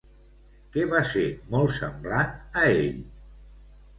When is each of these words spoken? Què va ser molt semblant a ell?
Què 0.75 0.85
va 0.93 1.01
ser 1.09 1.25
molt 1.51 1.75
semblant 1.77 2.33
a 2.61 2.63
ell? 2.81 2.99